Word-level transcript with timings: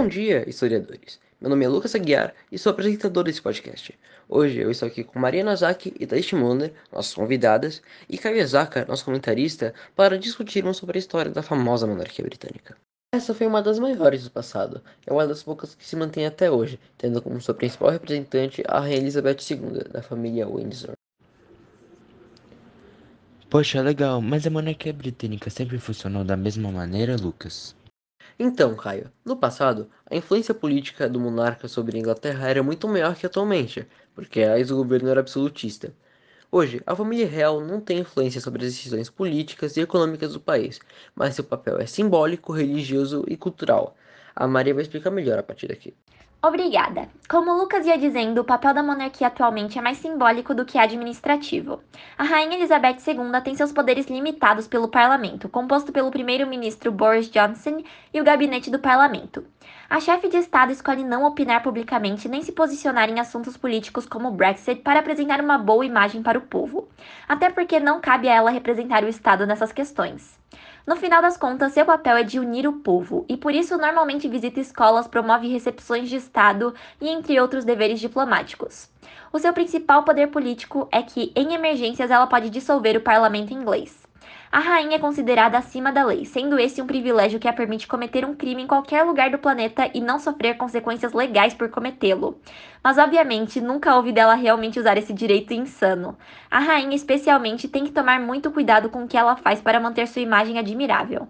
Bom 0.00 0.08
dia, 0.08 0.48
historiadores. 0.48 1.20
Meu 1.38 1.50
nome 1.50 1.62
é 1.62 1.68
Lucas 1.68 1.94
Aguiar 1.94 2.32
e 2.50 2.58
sou 2.58 2.70
apresentador 2.70 3.22
desse 3.22 3.42
podcast. 3.42 3.94
Hoje 4.26 4.58
eu 4.58 4.70
estou 4.70 4.88
aqui 4.88 5.04
com 5.04 5.18
Maria 5.18 5.44
Nazaki 5.44 5.92
e 6.00 6.06
Taishi 6.06 6.34
Munder, 6.34 6.72
nossas 6.90 7.12
convidadas, 7.12 7.82
e 8.08 8.16
Caio 8.16 8.44
Zaka, 8.46 8.86
nosso 8.88 9.04
comentarista, 9.04 9.74
para 9.94 10.18
discutirmos 10.18 10.78
sobre 10.78 10.96
a 10.96 11.00
história 11.00 11.30
da 11.30 11.42
famosa 11.42 11.86
monarquia 11.86 12.24
britânica. 12.24 12.78
Essa 13.14 13.34
foi 13.34 13.46
uma 13.46 13.60
das 13.60 13.78
maiores 13.78 14.24
do 14.24 14.30
passado, 14.30 14.80
é 15.06 15.12
uma 15.12 15.26
das 15.26 15.42
poucas 15.42 15.74
que 15.74 15.86
se 15.86 15.96
mantém 15.96 16.24
até 16.24 16.50
hoje, 16.50 16.80
tendo 16.96 17.20
como 17.20 17.38
sua 17.38 17.52
principal 17.52 17.90
representante 17.90 18.64
a 18.66 18.80
Rainha 18.80 18.96
Elizabeth 18.96 19.36
II, 19.50 19.84
da 19.92 20.00
família 20.00 20.48
Windsor. 20.48 20.92
Poxa, 23.50 23.82
legal, 23.82 24.22
mas 24.22 24.46
a 24.46 24.50
monarquia 24.50 24.94
britânica 24.94 25.50
sempre 25.50 25.76
funcionou 25.76 26.24
da 26.24 26.38
mesma 26.38 26.72
maneira, 26.72 27.16
Lucas? 27.16 27.78
Então, 28.42 28.74
Caio, 28.74 29.12
no 29.24 29.36
passado, 29.36 29.88
a 30.06 30.16
influência 30.16 30.54
política 30.54 31.08
do 31.08 31.20
monarca 31.20 31.68
sobre 31.68 31.96
a 31.96 32.00
Inglaterra 32.00 32.48
era 32.48 32.62
muito 32.62 32.88
maior 32.88 33.14
que 33.14 33.26
atualmente, 33.26 33.86
porque 34.14 34.40
o 34.70 34.76
governo 34.76 35.10
era 35.10 35.20
absolutista. 35.20 35.94
Hoje, 36.50 36.82
a 36.86 36.96
família 36.96 37.26
real 37.28 37.60
não 37.60 37.80
tem 37.82 37.98
influência 37.98 38.40
sobre 38.40 38.64
as 38.64 38.72
decisões 38.72 39.10
políticas 39.10 39.76
e 39.76 39.82
econômicas 39.82 40.32
do 40.32 40.40
país, 40.40 40.80
mas 41.14 41.34
seu 41.34 41.44
papel 41.44 41.78
é 41.80 41.86
simbólico, 41.86 42.52
religioso 42.52 43.24
e 43.28 43.36
cultural. 43.36 43.94
A 44.34 44.48
Maria 44.48 44.74
vai 44.74 44.82
explicar 44.84 45.10
melhor 45.10 45.38
a 45.38 45.42
partir 45.42 45.68
daqui. 45.68 45.94
Obrigada. 46.42 47.10
Como 47.28 47.52
Lucas 47.52 47.84
ia 47.84 47.98
dizendo, 47.98 48.40
o 48.40 48.44
papel 48.44 48.72
da 48.72 48.82
monarquia 48.82 49.26
atualmente 49.26 49.78
é 49.78 49.82
mais 49.82 49.98
simbólico 49.98 50.54
do 50.54 50.64
que 50.64 50.78
administrativo. 50.78 51.82
A 52.16 52.24
Rainha 52.24 52.56
Elizabeth 52.56 52.96
II 53.06 53.42
tem 53.44 53.54
seus 53.54 53.72
poderes 53.72 54.06
limitados 54.06 54.66
pelo 54.66 54.88
parlamento, 54.88 55.50
composto 55.50 55.92
pelo 55.92 56.10
primeiro-ministro 56.10 56.90
Boris 56.90 57.30
Johnson 57.30 57.82
e 58.14 58.18
o 58.18 58.24
gabinete 58.24 58.70
do 58.70 58.78
parlamento. 58.78 59.44
A 59.90 59.98
chefe 59.98 60.28
de 60.28 60.36
Estado 60.36 60.70
escolhe 60.70 61.02
não 61.02 61.24
opinar 61.24 61.64
publicamente 61.64 62.28
nem 62.28 62.42
se 62.42 62.52
posicionar 62.52 63.10
em 63.10 63.18
assuntos 63.18 63.56
políticos 63.56 64.06
como 64.06 64.28
o 64.28 64.30
Brexit 64.30 64.82
para 64.82 65.00
apresentar 65.00 65.40
uma 65.40 65.58
boa 65.58 65.84
imagem 65.84 66.22
para 66.22 66.38
o 66.38 66.42
povo, 66.42 66.88
até 67.28 67.50
porque 67.50 67.80
não 67.80 68.00
cabe 68.00 68.28
a 68.28 68.34
ela 68.36 68.52
representar 68.52 69.02
o 69.02 69.08
Estado 69.08 69.44
nessas 69.48 69.72
questões. 69.72 70.38
No 70.86 70.94
final 70.94 71.20
das 71.20 71.36
contas, 71.36 71.72
seu 71.72 71.84
papel 71.84 72.18
é 72.18 72.22
de 72.22 72.38
unir 72.38 72.68
o 72.68 72.74
povo, 72.74 73.26
e 73.28 73.36
por 73.36 73.52
isso 73.52 73.76
normalmente 73.76 74.28
visita 74.28 74.60
escolas, 74.60 75.08
promove 75.08 75.48
recepções 75.48 76.08
de 76.08 76.14
Estado 76.14 76.72
e 77.00 77.08
entre 77.08 77.40
outros 77.40 77.64
deveres 77.64 77.98
diplomáticos. 77.98 78.88
O 79.32 79.40
seu 79.40 79.52
principal 79.52 80.04
poder 80.04 80.28
político 80.28 80.88
é 80.92 81.02
que, 81.02 81.32
em 81.34 81.52
emergências, 81.52 82.12
ela 82.12 82.28
pode 82.28 82.48
dissolver 82.48 82.96
o 82.96 83.00
parlamento 83.00 83.52
inglês. 83.52 83.99
A 84.52 84.58
rainha 84.58 84.96
é 84.96 84.98
considerada 84.98 85.56
acima 85.56 85.92
da 85.92 86.04
lei, 86.04 86.24
sendo 86.24 86.58
esse 86.58 86.82
um 86.82 86.86
privilégio 86.86 87.38
que 87.38 87.46
a 87.46 87.52
permite 87.52 87.86
cometer 87.86 88.24
um 88.24 88.34
crime 88.34 88.62
em 88.62 88.66
qualquer 88.66 89.04
lugar 89.04 89.30
do 89.30 89.38
planeta 89.38 89.88
e 89.94 90.00
não 90.00 90.18
sofrer 90.18 90.56
consequências 90.56 91.12
legais 91.12 91.54
por 91.54 91.70
cometê-lo. 91.70 92.36
Mas 92.82 92.98
obviamente 92.98 93.60
nunca 93.60 93.94
houve 93.94 94.10
dela 94.10 94.34
realmente 94.34 94.80
usar 94.80 94.98
esse 94.98 95.12
direito 95.12 95.54
insano. 95.54 96.18
A 96.50 96.58
rainha, 96.58 96.96
especialmente, 96.96 97.68
tem 97.68 97.84
que 97.84 97.92
tomar 97.92 98.18
muito 98.18 98.50
cuidado 98.50 98.90
com 98.90 99.04
o 99.04 99.08
que 99.08 99.16
ela 99.16 99.36
faz 99.36 99.60
para 99.60 99.78
manter 99.78 100.08
sua 100.08 100.22
imagem 100.22 100.58
admirável. 100.58 101.28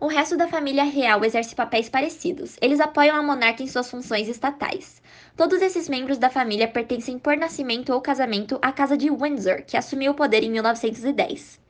O 0.00 0.06
resto 0.06 0.34
da 0.34 0.48
família 0.48 0.84
real 0.84 1.22
exerce 1.26 1.54
papéis 1.54 1.90
parecidos. 1.90 2.56
Eles 2.62 2.80
apoiam 2.80 3.16
a 3.16 3.22
monarca 3.22 3.62
em 3.62 3.66
suas 3.66 3.90
funções 3.90 4.28
estatais. 4.28 5.02
Todos 5.36 5.60
esses 5.60 5.86
membros 5.86 6.16
da 6.16 6.30
família 6.30 6.66
pertencem 6.66 7.18
por 7.18 7.36
nascimento 7.36 7.92
ou 7.92 8.00
casamento 8.00 8.58
à 8.62 8.72
Casa 8.72 8.96
de 8.96 9.10
Windsor, 9.10 9.64
que 9.66 9.76
assumiu 9.76 10.12
o 10.12 10.14
poder 10.14 10.42
em 10.42 10.50
1910. 10.50 11.60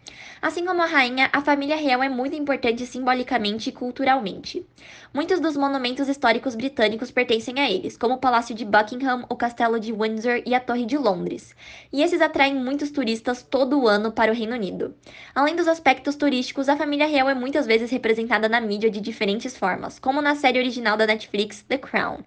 Assim 0.41 0.65
como 0.65 0.83
a 0.83 0.87
rainha, 0.87 1.29
a 1.33 1.41
família 1.41 1.75
real 1.75 2.01
é 2.01 2.09
muito 2.09 2.37
importante 2.37 2.87
simbolicamente 2.87 3.71
e 3.71 3.73
culturalmente. 3.73 4.65
Muitos 5.13 5.41
dos 5.41 5.57
monumentos 5.57 6.09
históricos 6.09 6.55
britânicos 6.55 7.11
pertencem 7.11 7.59
a 7.59 7.69
eles, 7.69 7.97
como 7.97 8.15
o 8.15 8.19
Palácio 8.19 8.55
de 8.55 8.65
Buckingham, 8.65 9.27
o 9.29 9.35
Castelo 9.35 9.81
de 9.81 9.93
Windsor 9.93 10.43
e 10.47 10.55
a 10.55 10.61
Torre 10.61 10.87
de 10.87 10.97
Londres. 10.97 11.53
E 11.93 12.05
esses 12.05 12.21
atraem 12.21 12.55
muitos 12.55 12.93
turistas 12.93 13.43
todo 13.43 13.89
ano 13.89 14.13
para 14.13 14.31
o 14.31 14.35
Reino 14.35 14.55
Unido. 14.55 14.95
Além 15.35 15.57
dos 15.57 15.67
aspectos 15.67 16.15
turísticos, 16.15 16.69
a 16.69 16.77
família 16.77 17.09
real 17.09 17.29
é 17.29 17.35
muitas 17.35 17.67
vezes 17.67 17.91
representada 17.91 18.49
na 18.49 18.61
mídia 18.61 18.89
de 18.89 19.01
diferentes 19.01 19.57
formas, 19.57 19.99
como 19.99 20.23
na 20.23 20.37
série 20.37 20.61
original 20.61 20.97
da 20.97 21.05
Netflix 21.05 21.63
The 21.63 21.79
Crown. 21.79 22.19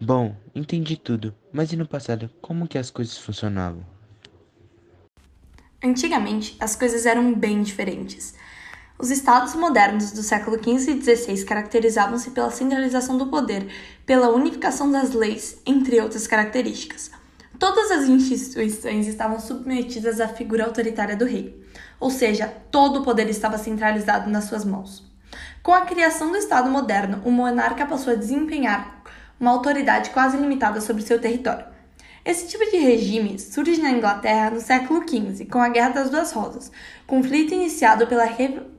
Bom, 0.00 0.36
entendi 0.54 0.94
tudo, 0.94 1.34
mas 1.50 1.72
e 1.72 1.76
no 1.76 1.88
passado, 1.88 2.30
como 2.42 2.68
que 2.68 2.76
as 2.76 2.90
coisas 2.90 3.16
funcionavam? 3.16 3.82
Antigamente, 5.82 6.54
as 6.60 6.76
coisas 6.76 7.06
eram 7.06 7.34
bem 7.34 7.62
diferentes. 7.62 8.34
Os 8.98 9.10
estados 9.10 9.54
modernos 9.54 10.12
do 10.12 10.22
século 10.22 10.58
XV 10.58 10.92
e 10.92 11.02
XVI 11.02 11.44
caracterizavam-se 11.44 12.30
pela 12.32 12.50
centralização 12.50 13.16
do 13.16 13.28
poder, 13.28 13.68
pela 14.04 14.28
unificação 14.28 14.90
das 14.90 15.14
leis, 15.14 15.62
entre 15.64 15.98
outras 15.98 16.26
características. 16.26 17.10
Todas 17.58 17.90
as 17.90 18.06
instituições 18.06 19.06
estavam 19.06 19.40
submetidas 19.40 20.20
à 20.20 20.28
figura 20.28 20.66
autoritária 20.66 21.16
do 21.16 21.24
rei, 21.24 21.58
ou 21.98 22.10
seja, 22.10 22.48
todo 22.70 23.00
o 23.00 23.02
poder 23.02 23.30
estava 23.30 23.56
centralizado 23.56 24.28
nas 24.28 24.44
suas 24.44 24.64
mãos. 24.64 25.02
Com 25.62 25.72
a 25.72 25.86
criação 25.86 26.30
do 26.30 26.36
Estado 26.36 26.68
moderno, 26.68 27.22
o 27.24 27.30
monarca 27.30 27.86
passou 27.86 28.12
a 28.12 28.16
desempenhar 28.16 29.02
uma 29.38 29.50
autoridade 29.50 30.10
quase 30.10 30.36
limitada 30.36 30.80
sobre 30.80 31.02
seu 31.02 31.20
território. 31.20 31.66
Esse 32.24 32.48
tipo 32.48 32.68
de 32.68 32.78
regime 32.78 33.38
surge 33.38 33.80
na 33.80 33.90
Inglaterra 33.90 34.50
no 34.50 34.60
século 34.60 35.00
XV, 35.08 35.44
com 35.44 35.60
a 35.60 35.68
Guerra 35.68 35.90
das 35.90 36.10
Duas 36.10 36.32
Rosas, 36.32 36.72
conflito 37.06 37.54
iniciado 37.54 38.06
pela, 38.08 38.26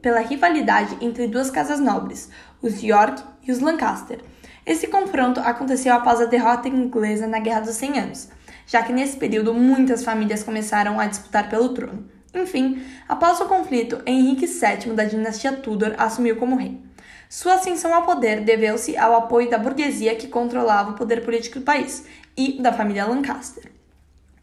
pela 0.01 0.19
rivalidade 0.19 0.97
entre 0.99 1.27
duas 1.27 1.49
casas 1.49 1.79
nobres, 1.79 2.29
os 2.61 2.83
York 2.83 3.23
e 3.43 3.51
os 3.51 3.59
Lancaster. 3.59 4.19
Esse 4.65 4.87
confronto 4.87 5.39
aconteceu 5.39 5.93
após 5.93 6.19
a 6.19 6.25
derrota 6.25 6.67
inglesa 6.67 7.25
na 7.25 7.39
Guerra 7.39 7.61
dos 7.61 7.75
Cem 7.75 7.97
Anos, 7.97 8.27
já 8.65 8.83
que 8.83 8.91
nesse 8.91 9.15
período 9.15 9.53
muitas 9.53 10.03
famílias 10.03 10.43
começaram 10.43 10.99
a 10.99 11.05
disputar 11.05 11.49
pelo 11.49 11.69
trono. 11.69 12.05
Enfim, 12.33 12.83
após 13.07 13.39
o 13.39 13.45
conflito, 13.45 14.01
Henrique 14.05 14.45
VII 14.45 14.93
da 14.93 15.05
dinastia 15.05 15.53
Tudor 15.53 15.95
assumiu 15.97 16.35
como 16.35 16.57
rei. 16.57 16.86
Sua 17.29 17.55
ascensão 17.55 17.93
ao 17.93 18.03
poder 18.03 18.41
deveu-se 18.41 18.95
ao 18.95 19.15
apoio 19.15 19.49
da 19.49 19.57
burguesia 19.57 20.15
que 20.15 20.27
controlava 20.27 20.91
o 20.91 20.95
poder 20.95 21.25
político 21.25 21.59
do 21.59 21.65
país 21.65 22.05
e 22.37 22.61
da 22.61 22.71
família 22.71 23.05
Lancaster. 23.05 23.69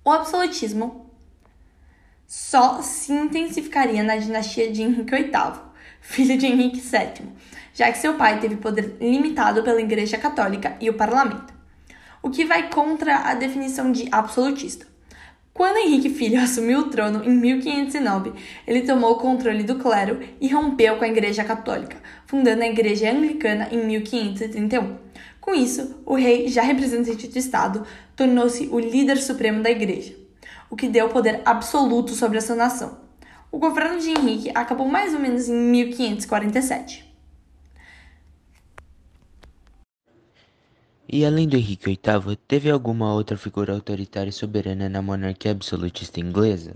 O 0.04 0.10
absolutismo 0.10 1.10
só 2.26 2.82
se 2.82 3.12
intensificaria 3.12 4.02
na 4.02 4.16
dinastia 4.16 4.70
de 4.70 4.82
Henrique 4.82 5.14
VIII, 5.14 5.60
filho 6.00 6.36
de 6.36 6.46
Henrique 6.46 6.80
VII, 6.80 7.32
já 7.72 7.90
que 7.90 7.98
seu 7.98 8.14
pai 8.14 8.38
teve 8.38 8.56
poder 8.56 8.96
limitado 9.00 9.62
pela 9.62 9.80
Igreja 9.80 10.18
Católica 10.18 10.76
e 10.78 10.90
o 10.90 10.94
parlamento, 10.94 11.54
o 12.22 12.28
que 12.28 12.44
vai 12.44 12.68
contra 12.68 13.30
a 13.30 13.34
definição 13.34 13.90
de 13.90 14.08
absolutista. 14.12 14.93
Quando 15.54 15.76
Henrique 15.76 16.10
Filho 16.10 16.42
assumiu 16.42 16.80
o 16.80 16.90
trono 16.90 17.22
em 17.24 17.30
1509, 17.30 18.32
ele 18.66 18.82
tomou 18.82 19.12
o 19.12 19.18
controle 19.18 19.62
do 19.62 19.76
clero 19.76 20.18
e 20.40 20.48
rompeu 20.48 20.96
com 20.96 21.04
a 21.04 21.08
Igreja 21.08 21.44
Católica, 21.44 21.96
fundando 22.26 22.64
a 22.64 22.66
Igreja 22.66 23.12
Anglicana 23.12 23.68
em 23.70 23.86
1531. 23.86 24.96
Com 25.40 25.54
isso, 25.54 26.02
o 26.04 26.16
rei, 26.16 26.48
já 26.48 26.62
representante 26.62 27.28
do 27.28 27.38
Estado, 27.38 27.86
tornou-se 28.16 28.66
o 28.66 28.80
líder 28.80 29.16
supremo 29.18 29.62
da 29.62 29.70
Igreja, 29.70 30.16
o 30.68 30.74
que 30.74 30.88
deu 30.88 31.08
poder 31.08 31.40
absoluto 31.44 32.14
sobre 32.14 32.38
a 32.38 32.40
sua 32.40 32.56
nação. 32.56 32.98
O 33.52 33.58
governo 33.60 34.00
de 34.00 34.10
Henrique 34.10 34.50
acabou 34.56 34.88
mais 34.88 35.14
ou 35.14 35.20
menos 35.20 35.48
em 35.48 35.54
1547. 35.54 37.13
E 41.16 41.24
além 41.24 41.46
do 41.46 41.56
Henrique 41.56 41.86
VIII, 41.86 42.34
teve 42.48 42.68
alguma 42.68 43.14
outra 43.14 43.36
figura 43.36 43.72
autoritária 43.72 44.30
e 44.30 44.32
soberana 44.32 44.88
na 44.88 45.00
monarquia 45.00 45.52
absolutista 45.52 46.18
inglesa? 46.18 46.74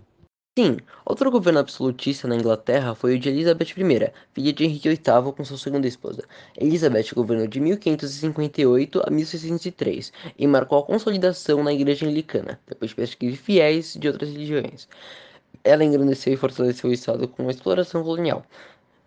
Sim, 0.57 0.77
outro 1.05 1.29
governo 1.29 1.59
absolutista 1.59 2.29
na 2.29 2.37
Inglaterra 2.37 2.95
foi 2.95 3.17
o 3.17 3.19
de 3.19 3.31
Elizabeth 3.31 3.71
I, 3.77 4.13
filha 4.33 4.53
de 4.53 4.65
Henrique 4.65 4.91
VIII 4.91 5.33
com 5.37 5.45
sua 5.45 5.59
segunda 5.59 5.89
esposa. 5.89 6.23
Elizabeth 6.57 7.13
governou 7.17 7.49
de 7.49 7.59
1558 7.59 9.03
a 9.05 9.11
1603 9.11 10.13
e 10.39 10.47
marcou 10.47 10.79
a 10.79 10.85
consolidação 10.85 11.65
na 11.65 11.73
Igreja 11.73 12.07
Anglicana, 12.07 12.61
depois 12.69 12.91
de 12.91 12.95
perseguir 12.95 13.37
fiéis 13.37 13.97
de 13.99 14.07
outras 14.07 14.31
religiões. 14.31 14.89
Ela 15.65 15.83
engrandeceu 15.83 16.33
e 16.33 16.37
fortaleceu 16.37 16.91
o 16.91 16.93
Estado 16.93 17.27
com 17.27 17.49
a 17.49 17.51
exploração 17.51 18.05
colonial. 18.05 18.47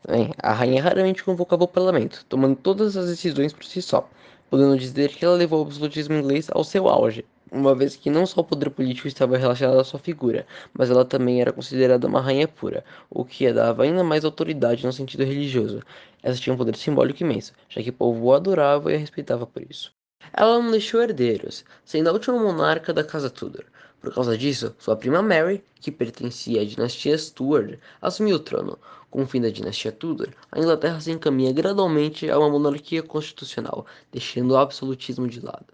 Bem, 0.06 0.33
a 0.39 0.51
rainha 0.51 0.83
raramente 0.83 1.23
convocava 1.23 1.63
o 1.63 1.69
parlamento, 1.69 2.25
tomando 2.27 2.57
todas 2.57 2.97
as 2.97 3.07
decisões 3.07 3.53
por 3.53 3.63
si 3.63 3.81
só, 3.81 4.09
podendo 4.51 4.77
dizer 4.77 5.15
que 5.15 5.24
ela 5.24 5.38
levou 5.38 5.59
o 5.63 5.65
absolutismo 5.65 6.13
inglês 6.13 6.50
ao 6.51 6.62
seu 6.62 6.89
auge, 6.89 7.24
uma 7.50 7.74
vez 7.74 7.95
que 7.95 8.09
não 8.09 8.25
só 8.25 8.42
o 8.42 8.44
poder 8.44 8.69
político 8.69 9.07
estava 9.07 9.38
relacionado 9.38 9.80
à 9.80 9.83
sua 9.86 9.98
figura, 9.98 10.45
mas 10.74 10.92
ela 10.92 11.06
também 11.06 11.39
era 11.39 11.53
considerada 11.53 12.06
uma 12.06 12.19
rainha 12.19 12.50
pura, 12.50 12.83
o 13.09 13.24
que 13.24 13.48
a 13.48 13.53
dava 13.53 13.83
ainda 13.83 14.03
mais 14.03 14.25
autoridade 14.25 14.86
no 14.86 14.92
sentido 14.92 15.24
religioso. 15.24 15.81
Ela 16.21 16.36
tinha 16.36 16.53
um 16.53 16.57
poder 16.57 16.75
simbólico 16.75 17.24
imenso, 17.24 17.53
já 17.69 17.81
que 17.81 17.92
o 17.92 17.94
povo 17.94 18.33
a 18.33 18.36
adorava 18.36 18.92
e 18.92 18.95
a 18.95 18.98
respeitava 18.98 19.48
por 19.48 19.63
isso. 19.69 19.94
Ela 20.33 20.62
não 20.62 20.69
deixou 20.69 21.01
herdeiros, 21.01 21.63
sendo 21.86 22.09
a 22.09 22.13
última 22.13 22.38
monarca 22.38 22.94
da 22.94 23.06
Casa 23.06 23.30
Tudor. 23.30 23.63
Por 24.01 24.12
causa 24.12 24.36
disso, 24.36 24.75
sua 24.80 24.95
prima 24.95 25.21
Mary, 25.21 25.63
que 25.75 25.92
pertencia 25.92 26.62
à 26.62 26.65
dinastia 26.65 27.15
Stuart, 27.15 27.77
assumiu 28.01 28.38
o 28.38 28.39
trono. 28.39 28.80
Com 29.12 29.21
o 29.21 29.27
fim 29.27 29.39
da 29.39 29.50
dinastia 29.50 29.92
Tudor, 29.92 30.30
a 30.51 30.57
Inglaterra 30.57 31.00
se 31.00 31.12
encaminha 31.12 31.53
gradualmente 31.53 32.27
a 32.27 32.39
uma 32.39 32.50
monarquia 32.50 33.03
constitucional, 33.03 33.86
deixando 34.12 34.51
o 34.51 34.57
absolutismo 34.57 35.27
de 35.27 35.39
lado. 35.39 35.68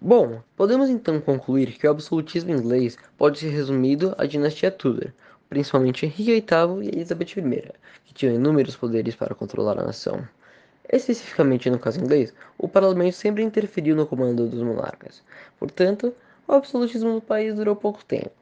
Bom, 0.00 0.42
podemos 0.56 0.88
então 0.88 1.20
concluir 1.20 1.76
que 1.76 1.86
o 1.86 1.90
absolutismo 1.90 2.52
inglês 2.52 2.96
pode 3.18 3.38
ser 3.38 3.50
resumido 3.50 4.14
à 4.16 4.24
dinastia 4.24 4.70
Tudor, 4.70 5.12
principalmente 5.48 6.06
Henrique 6.06 6.32
VIII 6.32 6.84
e 6.84 6.88
Elizabeth 6.88 7.36
I, 7.36 7.72
que 8.06 8.14
tinham 8.14 8.34
inúmeros 8.34 8.76
poderes 8.76 9.14
para 9.14 9.34
controlar 9.34 9.78
a 9.78 9.84
nação. 9.84 10.26
Especificamente 10.88 11.68
no 11.68 11.78
caso 11.78 12.00
inglês, 12.00 12.32
o 12.56 12.66
parlamento 12.66 13.14
sempre 13.14 13.42
interferiu 13.42 13.94
no 13.94 14.06
comando 14.06 14.48
dos 14.48 14.62
monarcas. 14.62 15.22
Portanto, 15.58 16.14
o 16.50 16.56
absolutismo 16.56 17.14
do 17.14 17.20
país 17.20 17.54
durou 17.54 17.76
pouco 17.76 18.04
tempo. 18.04 18.32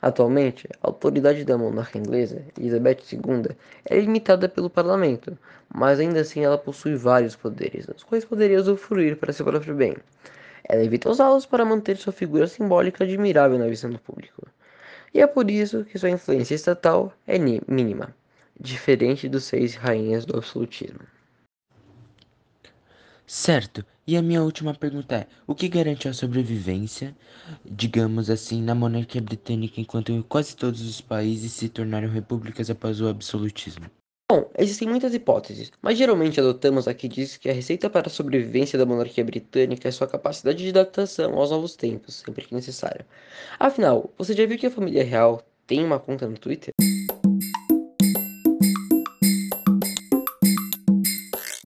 Atualmente, 0.00 0.66
a 0.82 0.88
autoridade 0.88 1.44
da 1.44 1.58
monarca 1.58 1.98
inglesa, 1.98 2.42
Elizabeth 2.58 3.00
II, 3.12 3.54
é 3.84 4.00
limitada 4.00 4.48
pelo 4.48 4.70
parlamento, 4.70 5.36
mas 5.74 6.00
ainda 6.00 6.20
assim 6.20 6.42
ela 6.44 6.56
possui 6.58 6.94
vários 6.94 7.36
poderes, 7.36 7.86
dos 7.86 8.02
quais 8.02 8.24
poderia 8.24 8.60
usufruir 8.60 9.16
para 9.16 9.32
seu 9.32 9.44
próprio 9.44 9.74
bem. 9.74 9.94
Ela 10.66 10.84
evita 10.84 11.10
usá-los 11.10 11.44
para 11.44 11.64
manter 11.64 11.96
sua 11.98 12.12
figura 12.12 12.46
simbólica 12.46 13.04
admirável 13.04 13.58
na 13.58 13.66
visão 13.66 13.90
do 13.90 13.98
público. 13.98 14.46
E 15.12 15.20
é 15.20 15.26
por 15.26 15.50
isso 15.50 15.84
que 15.84 15.98
sua 15.98 16.10
influência 16.10 16.54
estatal 16.54 17.12
é 17.26 17.38
mínima, 17.38 18.14
diferente 18.58 19.28
dos 19.28 19.44
seis 19.44 19.74
rainhas 19.74 20.24
do 20.24 20.36
absolutismo. 20.36 21.00
Certo. 23.26 23.84
E 24.06 24.16
a 24.16 24.22
minha 24.22 24.42
última 24.42 24.74
pergunta 24.74 25.16
é: 25.16 25.26
o 25.46 25.54
que 25.54 25.68
garante 25.68 26.06
a 26.08 26.12
sobrevivência, 26.12 27.16
digamos 27.64 28.28
assim, 28.28 28.62
na 28.62 28.74
monarquia 28.74 29.22
britânica 29.22 29.80
enquanto 29.80 30.24
quase 30.28 30.54
todos 30.54 30.82
os 30.82 31.00
países 31.00 31.52
se 31.52 31.68
tornaram 31.70 32.08
repúblicas 32.08 32.68
após 32.68 33.00
o 33.00 33.08
absolutismo? 33.08 33.86
Bom, 34.30 34.50
existem 34.58 34.88
muitas 34.88 35.14
hipóteses, 35.14 35.70
mas 35.80 35.96
geralmente 35.96 36.40
adotamos 36.40 36.88
a 36.88 36.94
que 36.94 37.08
diz 37.08 37.36
que 37.36 37.48
a 37.48 37.52
receita 37.52 37.88
para 37.88 38.08
a 38.08 38.10
sobrevivência 38.10 38.78
da 38.78 38.86
monarquia 38.86 39.24
britânica 39.24 39.88
é 39.88 39.92
sua 39.92 40.06
capacidade 40.06 40.62
de 40.62 40.70
adaptação 40.70 41.34
aos 41.34 41.50
novos 41.50 41.76
tempos, 41.76 42.16
sempre 42.16 42.46
que 42.46 42.54
necessário. 42.54 43.04
Afinal, 43.58 44.12
você 44.18 44.34
já 44.34 44.44
viu 44.46 44.58
que 44.58 44.66
a 44.66 44.70
família 44.70 45.04
real 45.04 45.42
tem 45.66 45.84
uma 45.84 45.98
conta 45.98 46.26
no 46.26 46.38
Twitter? 46.38 46.72